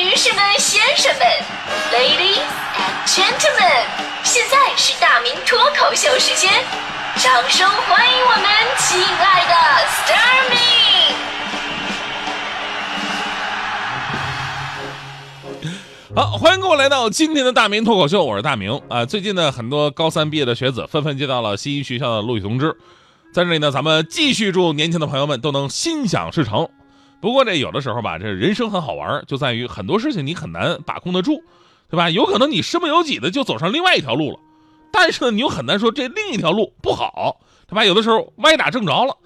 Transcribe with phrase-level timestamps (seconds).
[0.00, 1.26] 女士们、先生们
[1.92, 2.40] ，Ladies
[2.74, 3.84] and Gentlemen，
[4.24, 6.50] 现在是大明脱口秀时间，
[7.16, 8.44] 掌声欢迎我们
[8.78, 10.56] 亲爱的 s t a r m y
[16.16, 19.04] 好，欢迎各位来到今天的大明脱口秀，我是大明啊。
[19.04, 22.74] 最近呢，很多高三毕业的学子纷纷接到了心仪学校的录取通知，
[23.34, 26.66] 在这里呢，咱们继续祝年轻的朋友们都能心想事成。
[27.20, 31.42] 不过这有的时候吧，这人生很好玩，就在于很多事情你很难把控得住，
[31.90, 32.08] 对吧？
[32.08, 34.38] 有可能你身不由己的就走上另外一条路了，
[34.90, 37.84] 但是呢，你又很难说这另一条路不好，对吧？
[37.84, 39.16] 有的时候歪打正着了，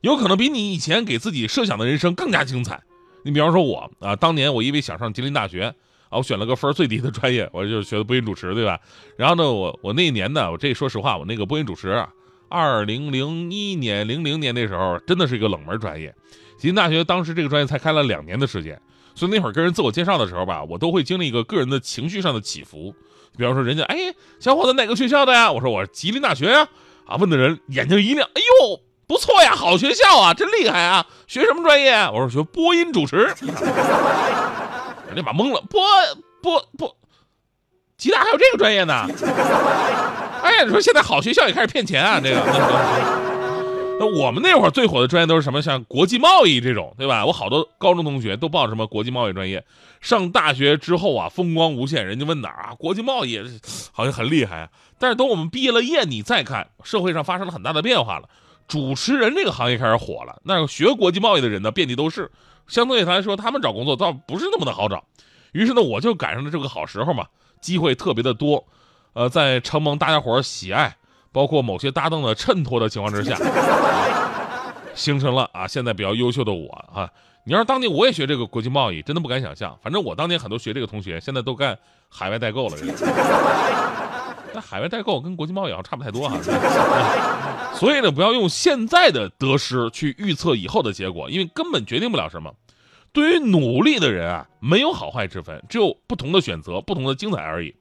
[0.00, 2.80] 有可能比你以前给自己设想的人生更加精彩。
[3.24, 5.74] 你比方说我啊，当年我因为想上吉林大学
[6.08, 8.78] 啊，我选了个分最低的专业，我就学的播音主持，对吧？
[9.16, 12.08] 然后呢，我我那一年呢，我这说实话，我那个播音主持啊，
[12.48, 16.14] 二零零一年、零零年那时候真的是一个冷门专业。
[16.60, 18.78] 吉林大学当时这个专业才开了两年的时间，
[19.14, 22.94] 所以那会儿跟人自我介绍的时候吧，我都会经历一个个人的情绪上的起伏。
[23.38, 23.96] 比方说，人家哎，
[24.40, 25.50] 小伙子哪个学校的呀？
[25.50, 26.68] 我说我是吉林大学呀。
[27.06, 31.06] 啊，问的人眼睛一亮，哎呦，不错呀，好学校啊，真厉害啊！
[31.26, 31.92] 学什么专业？
[32.12, 33.16] 我说学播音主持。
[33.16, 33.36] 人
[35.16, 35.82] 家把懵了，播
[36.42, 36.94] 播播，
[37.96, 39.06] 吉大还有这个专业呢？
[40.42, 43.29] 哎呀，你说现在好学校也开始骗钱啊，这个。
[44.00, 45.60] 那我们那会儿最火的专业都是什么？
[45.60, 47.26] 像国际贸易这种，对吧？
[47.26, 49.62] 我好多高中同学都报什么国际贸易专业。
[50.00, 52.06] 上大学之后啊，风光无限。
[52.06, 52.74] 人家问哪儿啊？
[52.78, 53.38] 国际贸易
[53.92, 54.70] 好像很厉害啊。
[54.98, 58.26] 但是等我们毕了业，你再看，社会上发生了很大的变化了。
[58.66, 60.40] 主持人这个行业开始火了。
[60.44, 62.30] 那学国际贸易的人呢，遍地都是。
[62.68, 65.04] 相对来说，他们找工作倒不是那么的好找。
[65.52, 67.26] 于是呢，我就赶上了这个好时候嘛，
[67.60, 68.64] 机会特别的多。
[69.12, 70.96] 呃，在承蒙大家伙喜爱。
[71.32, 73.36] 包括某些搭档的衬托的情况之下，
[74.94, 77.08] 形成了啊，现在比较优秀的我啊。
[77.44, 79.76] 你要是当年我也学这个国际贸易，真的不敢想象。
[79.82, 81.78] 反正我当年很多学这个同学，现在都干
[82.08, 82.76] 海外代购了。
[84.52, 86.36] 那海外代购跟国际贸易好像差不太多哈。
[87.74, 92.52] 所以呢，不要用现在的得失去预测以后的结果，因为根本决定不了什么。
[93.12, 97.74] 对于努力的人啊，没有好坏之分，只有不同的选择，不同的精彩而已。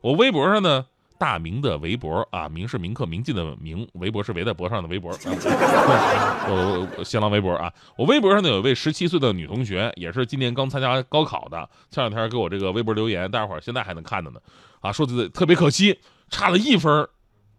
[0.00, 0.86] 我微博上呢。
[1.18, 5.10] 大明的微博啊，明是铭刻铭记的明，微博是围在脖上的微博。
[5.10, 14.40] 我新浪微博啊， 我微博上呢有一位十七岁的女同学，也是今年刚参加高考的，前两天给我这个微博留言，大家伙现在还能看着呢。
[14.80, 15.98] 啊，说的特别可惜，
[16.30, 17.08] 差了一分，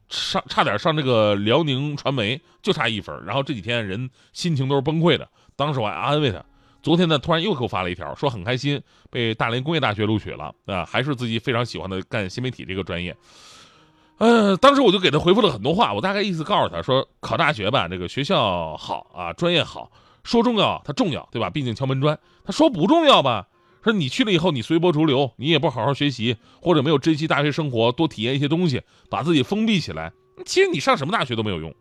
[0.07, 3.13] 上差点上这个辽宁传媒，就差一分。
[3.25, 5.27] 然后这几天人心情都是崩溃的，
[5.57, 6.41] 当时我还安慰她。
[6.81, 13.13] 昨天呢，突然又给我发了一条，说很开心被大连工业大学录取了啊，还是自己非常喜欢的干新媒体这个专业。
[14.19, 19.89] 呃，当时我就给他回复了很多话，我大概意思告诉他说，考大学吧，这个学校好啊，专业好，
[20.23, 21.49] 说重要它重要，对吧？
[21.49, 22.19] 毕竟敲门砖。
[22.43, 23.47] 他说不重要吧？
[23.81, 30.11] 说你去了以后，你随波逐流，你也不好好学习，或者没有珍惜大学生活，多体验一些东西，把自己封闭起来。
[30.45, 31.73] 其实你上什么大学都没有用，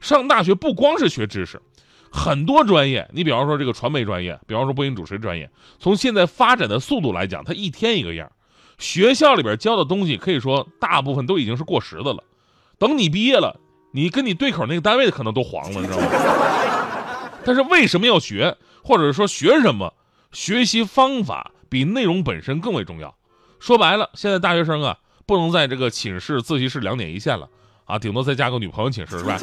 [0.00, 1.62] 上大学不光是学知识。
[2.10, 8.28] 很多专业，你比方说这个传媒专业，比方说播音主持专业，从现在发展的速度来讲，它一天一个样。
[8.78, 12.22] 学校里边教的东西，可以说大部分都已经是过时的了。
[12.78, 13.58] 等你毕业了，
[13.92, 16.06] 你跟你对口那个单位的可能都黄了，你知道吗？
[17.44, 19.94] 但是为什么要学，或者说学什么？
[20.32, 23.14] 学习方法比内容本身更为重要。
[23.60, 27.48] 说白了，现在大学生啊，不能在这个寝室自习室两点一线了
[27.84, 29.38] 啊，顶多再加个女朋友寝室是吧？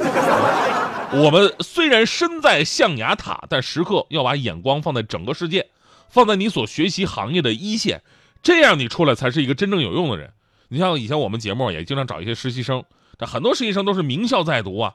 [1.14, 5.70] 我们虽然身在象牙塔，但时刻要把眼光放在整个世界，
[6.10, 8.02] 放在你所学习行业的一线，
[8.42, 10.32] 这样你出来才是一个真正有用的人。
[10.68, 12.84] 你像以前我们节目也经常找一些实习生，
[13.20, 14.94] 这很多实习生都是名校在读啊，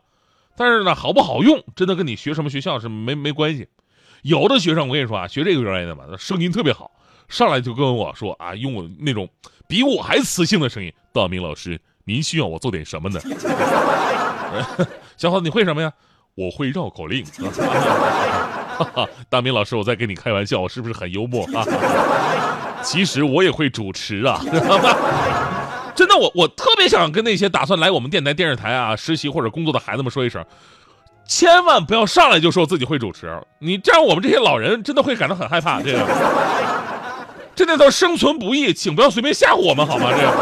[0.57, 3.69] 但是呢，好不好用，真的跟你学什么学校是没没关系。
[4.23, 6.91] 有的学生我跟你说啊，学这个专业的嘛，声音特别好，
[7.29, 9.29] 上来就跟我说啊，用我那种
[9.69, 13.21] 比我还磁性的声音，道明老师，您需要我做点什么呢？
[15.17, 15.93] 小伙子，你会什么呀？
[16.34, 17.25] 我会绕口令。
[19.28, 21.65] 大明老师，我在跟你开玩笑，我是不是很幽默啊？
[22.87, 24.41] 其实我也会主持啊。
[25.97, 30.45] 真的，我我特别想跟那些打算来我们电台、电视台啊实习或者工作的孩子们说一声，
[31.27, 35.81] 千万不要上来就说自己会主持，你这样我们这些老人真的会感到很害怕。
[35.83, 36.07] 这个，
[37.57, 40.10] 这叫生存不易，请不要随便吓唬我们好吗？
[40.10, 40.33] 这个。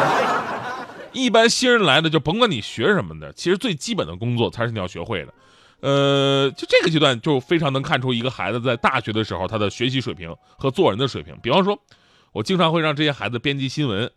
[1.13, 5.33] 一般新人来的就甭管你学什么的，其实最基本的工作才是你要学会的。
[5.81, 11.33] 呃，就这个阶段就非常能看出一个孩子在大学的时候他的学习水平和做人的水平。
[11.41, 11.79] 比方说，
[12.35, 14.11] 我经常会让这些孩子编辑新闻，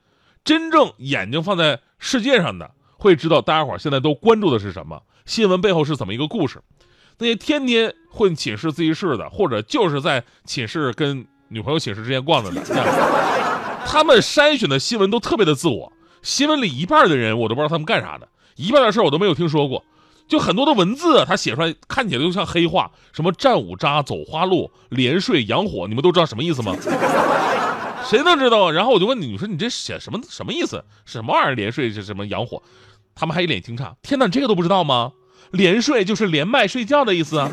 [0.44, 6.60] 真正眼睛放在世界上的，会知道大家伙现在都关注的是什么，新闻背后是怎么一个故事。
[7.20, 12.62] 那些天天混寝室自习室的，或者就是在寝室跟女朋友寝室之间逛着呢。
[13.86, 15.94] 他们筛选的新闻都特别的自我，
[16.24, 19.86] 新闻里一半的人我都不知道他们干啥的，一半的事我都没有听说过。
[20.28, 26.76] 就很多的文字，他写出来看起来就像黑话，什么战五渣、走花路、连睡、养火，你们都知道什么意思吗？
[28.10, 28.72] 谁能知道？
[28.72, 30.84] 然后我就问你，你说你这写什么什么意思？
[31.06, 32.62] 什么玩意儿连睡是什么阳火？
[33.14, 35.12] 他们还一脸惊诧，天哪，这个都不知道吗？
[35.52, 37.50] 连睡就是连麦睡觉的意思啊。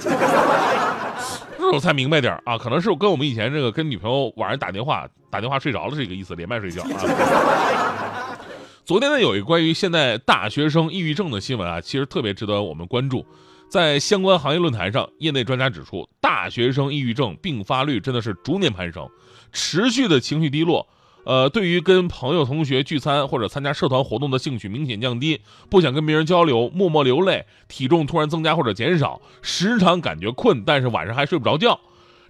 [1.59, 8.39] 这我才明白点啊，可能是跟我们以前这个跟女朋友晚上打电话打电话睡着了这个意思，连麦睡觉啊。
[8.85, 13.25] 昨天呢，有一个关于现在大学生抑郁症的新闻啊，其实特别值得我们关注。
[13.71, 19.09] 在相关行业论坛上，业内专家指出，大学生抑郁症并发率真的是逐年攀升，
[19.55, 20.87] 持续的情绪低落，
[21.25, 25.41] 呃，对于跟朋友、同学聚餐或者参加社团活动的兴趣明显降低，
[25.71, 31.81] 不想跟别人交流，默默流泪，体重突然增加或者减少，时常感觉困，但是晚上还睡不着觉。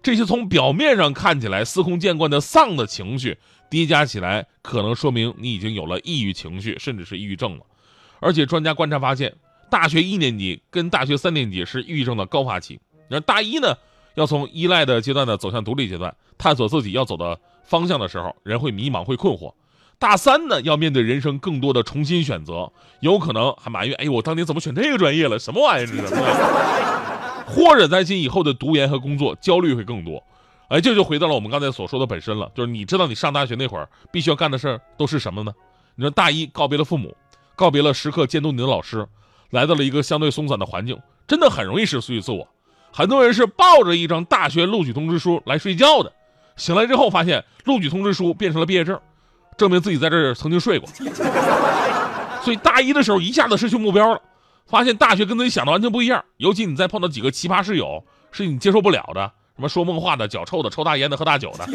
[0.03, 3.39] 这些从表面上看起来司空见惯的丧的情绪。
[3.71, 7.65] 叠加起来，可能说明你已经有了抑郁情绪，甚至是抑郁症了。
[8.21, 9.35] 而且专家观察发现，
[9.69, 12.79] 大学一年级跟大学三年级是抑郁症的高发期。
[13.11, 13.77] 而大一呢，
[14.15, 19.53] 要从依赖的阶段呢走向独立阶段，探索自己要走的方向的时候，人会迷茫，会困惑。
[19.99, 25.39] 大三呢，要面对人生更多的重新选择，有可能还埋怨：哎，我当年怎么选这个专业了？
[25.39, 25.87] 什么玩意儿？
[25.87, 26.15] 这是？
[27.47, 30.23] 或者担心以后的读研和工作，焦虑会更多。
[30.69, 35.53] 哎，这就回到了我们刚才所说的本身了，就是你知道你上大学那会儿必须要干的事儿都是什么呢？
[35.95, 37.17] 你说大一告别了父母，
[37.55, 39.07] 告别了时刻监督你的老师，
[39.51, 42.49] 来到了一个相对松散的环境，真的很容易失去自我。
[42.97, 46.13] 很多人是抱着一张大学录取通知书来睡觉的，
[46.57, 48.97] 醒来之后发现录取通知书变成了毕业证，
[49.59, 50.89] 证明自己在这儿曾经睡过。
[52.45, 54.21] 所以大一的时候一下子失去目标了，
[54.65, 59.33] 发现大学跟自己想的完全不一样，尤其你再碰到几个奇葩室友，是你接受不了的。
[59.57, 61.67] 什么说梦话的、脚臭的、抽大烟的、喝大酒的，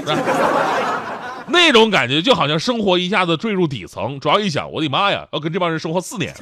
[1.48, 4.18] 那种感觉就好像生活一下子坠入底层。
[4.22, 6.34] 主要一想，我的妈呀，要跟这帮人生活四年，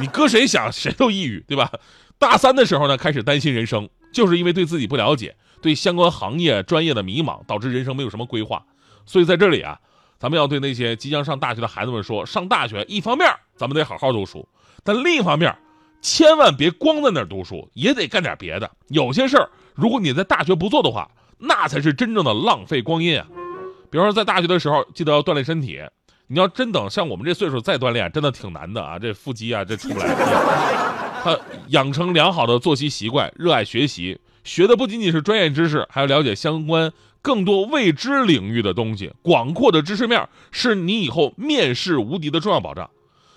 [0.00, 1.70] 你搁谁想谁都抑郁，对吧？
[2.20, 8.62] 大三的时候呢，开始担心人生，就是因为对自己不了解，对相关行业专业的迷茫，导致人生没有什么规划。
[9.06, 9.80] 所以在这里啊，
[10.18, 13.26] 咱们要对那些即将上大学的孩子们说：上大学，一方面
[13.56, 14.46] 咱们得好好读书，
[14.84, 15.56] 但另一方面。
[16.02, 18.70] 千万别光在那儿读书，也得干点别的。
[18.88, 21.06] 有些事儿，如果你在大学不做的话，
[21.36, 23.26] 那才是真正的浪费光阴啊。
[23.90, 25.78] 比如说，在大学的时候，记得要锻炼身体。
[26.26, 28.98] 你要真等像我们这岁数再锻炼，真的挺难的啊。
[28.98, 30.06] 这腹肌啊，这出不来。
[31.22, 31.38] 他
[31.68, 39.12] 养成良好的作息习惯，热爱学习，学的不仅仅是专业知识，还要了解相关更多未知领域的东西。
[39.22, 42.90] 广阔的知识面是你以后面试无敌的重要保障。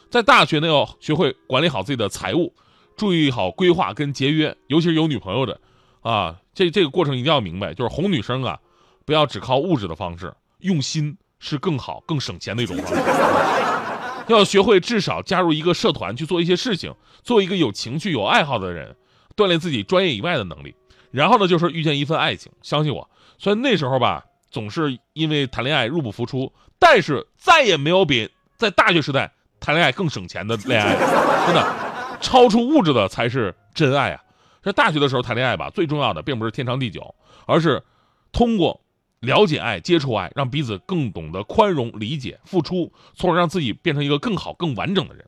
[0.09, 2.53] 在大学呢，要学会管理好自己的财务，
[2.95, 5.59] 注意好规划跟节约，尤其是有女朋友的，
[6.01, 8.59] 啊，这这个过程一定要明白，就是哄女生啊，
[9.05, 13.92] 不要只靠物质的方式，用心是更好、更省钱的一种方式。
[14.29, 16.93] 要学会至少加入一个社团去做一些事情，
[17.23, 18.95] 做一个有情趣、有爱好的人，
[19.35, 20.75] 锻炼自己专业以外的能力。
[21.11, 29.31] 然后呢，就是遇见一份爱情，相信我，虽然那时候吧，总是因为谈恋爱入不敷出，但是再也没有比在大学时代。
[29.59, 30.93] 谈恋爱更省钱的恋爱，
[31.47, 34.21] 真的，超出物质的才是真爱啊！
[34.61, 37.15] 在大学的时候谈恋爱吧，最重要的并不是天长地久，
[37.45, 37.81] 而是
[38.33, 38.82] 通过
[39.23, 45.25] 了解爱、接触爱，让彼此更懂得宽容、理解、付出，从而让自己变成一个更好、更完整的人。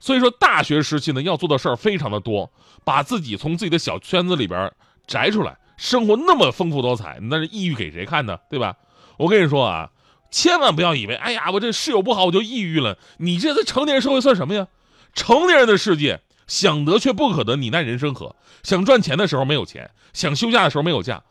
[0.00, 2.50] 所以说，大学时期呢，要做的事儿非常的多，
[2.84, 4.72] 把自己从自己的小圈子里边
[5.06, 8.38] 摘出来，生活那么丰富多彩，那是抑郁给谁看呢？
[8.50, 8.76] 对吧？
[9.18, 9.90] 我跟你说啊。
[10.28, 12.98] 千万不要以为，哎呀，我这室友不好，我就抑郁了。
[13.18, 14.66] 你这在成年人社会算什么呀？
[15.14, 18.34] 成年人的世界，想得却不可得，你奈人生何？
[18.64, 21.22] 想赚钱的时候没有钱，想休假的时候没有假，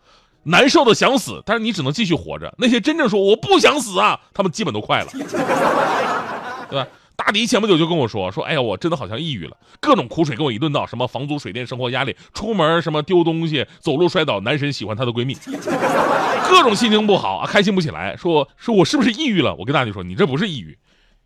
[0.45, 2.53] 难受的想死，但是你只能继续活着。
[2.57, 5.07] 那些真正说我不想死啊，他们基本都快了，
[6.69, 6.87] 对吧？
[7.17, 15.35] 大迪前不久就跟我说说，哎呀，我真的好像抑郁了，各种苦水跟我一顿倒，什么房租、水电、生活压力，出门什么丢东西、走路摔倒，男神喜欢她的闺蜜，
[16.49, 19.55] 各种心情不好啊，开心不起来，说说我是不是抑郁了？
[19.55, 20.77] 我跟大迪说，你这不是抑郁，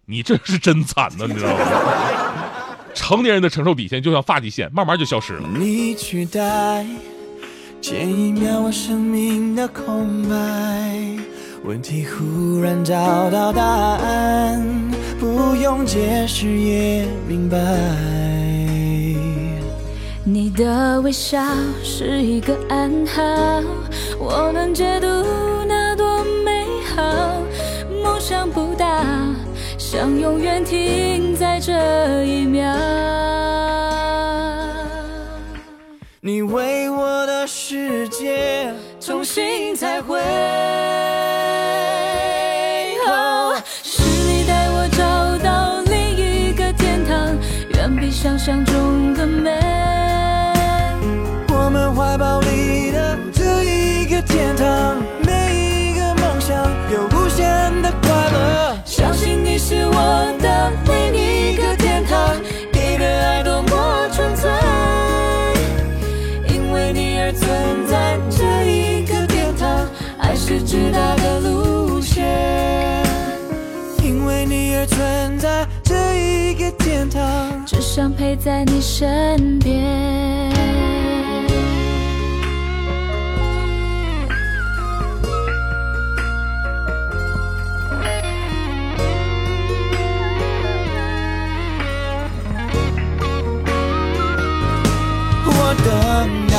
[0.05, 1.65] 你这是真惨呢，你知道吗？
[2.93, 5.49] 成年人的承受底线就像发际线，慢慢就消失了。
[5.57, 6.85] 你取代
[7.81, 10.35] 前一秒我生命的空白，
[11.63, 14.61] 问题忽然找到答案。
[15.17, 17.57] 不用解释也明白，
[20.25, 21.41] 你的微笑
[21.81, 23.23] 是一个暗号，
[24.19, 25.07] 我能解读
[25.65, 27.41] 那多美好。
[28.03, 29.05] 梦想不大，
[29.77, 32.98] 想永远停在这一秒。
[39.29, 40.68] 心才会。
[74.85, 80.49] 存在这一个天堂只想陪在你身边。
[95.45, 96.55] 我等待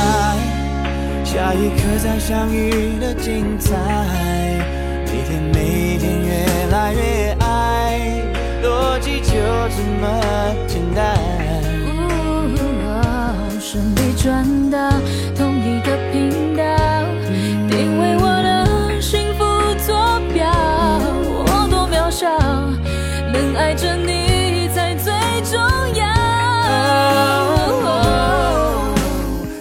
[1.25, 4.41] 下一刻再相遇的精彩。
[5.11, 7.20] 每天每天越来越
[9.75, 10.03] 这么
[10.67, 10.99] 简单，
[13.59, 14.77] 顺利转到
[15.35, 16.63] 同一个频道，
[17.69, 19.39] 定位我的幸福
[19.85, 20.39] 坐标。
[21.45, 22.27] 我多渺小，
[23.31, 24.31] 能爱着你。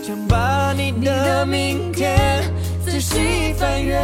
[0.02, 2.43] 想把你的明天
[2.85, 4.00] 仔细翻阅。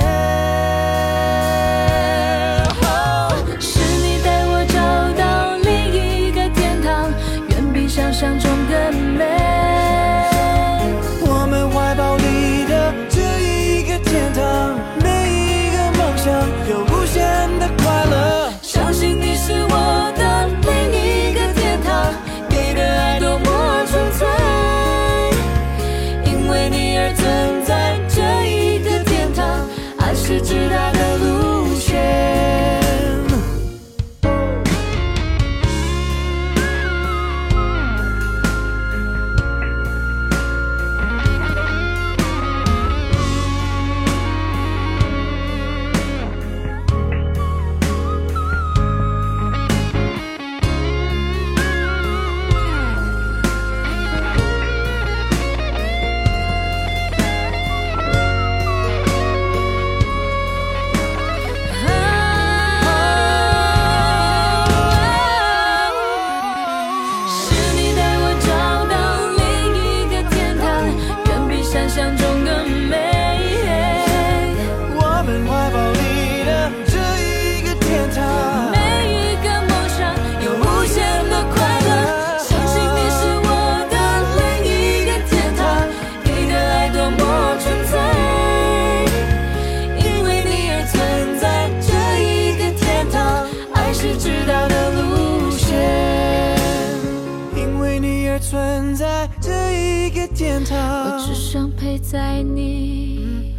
[98.97, 100.79] 在这一个天堂。
[100.79, 103.55] 我只想陪在你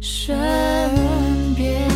[0.00, 0.36] 身
[1.56, 1.93] 边。